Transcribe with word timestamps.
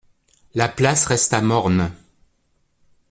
La 0.55 0.67
place 0.67 1.05
resta 1.05 1.41
morne. 1.41 1.91